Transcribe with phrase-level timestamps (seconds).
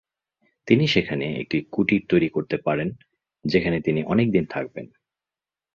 [0.67, 2.89] তিনি সেখানে একটি কুটির তৈরী করতে পারেন
[3.45, 4.85] যেখানে তিনি অনেকদিন থাকবেন।